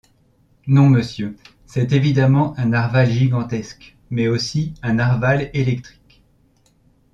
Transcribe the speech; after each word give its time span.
Non, 0.65 0.89
monsieur, 0.89 1.37
c’est 1.67 1.91
évidemment 1.91 2.57
un 2.57 2.65
narwal 2.69 3.07
gigantesque, 3.11 3.95
mais 4.09 4.27
aussi 4.27 4.73
un 4.81 4.93
narwal 4.95 5.51
électrique. 5.53 6.23